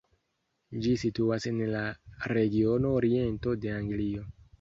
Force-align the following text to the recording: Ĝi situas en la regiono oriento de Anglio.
Ĝi 0.85 0.93
situas 1.01 1.45
en 1.51 1.59
la 1.73 1.81
regiono 2.33 2.95
oriento 3.01 3.55
de 3.67 3.71
Anglio. 3.75 4.25